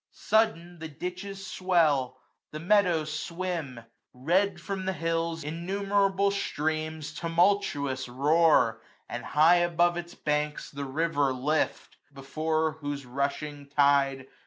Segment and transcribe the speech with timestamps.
[0.15, 2.17] 335 Sudden, the ditches swell;
[2.49, 3.81] the meadows swim.
[4.15, 11.31] Red, from the hills, innumerable streams Tumultuous roar; and high above its banks The river
[11.31, 14.25] lift; before whose rushing tide.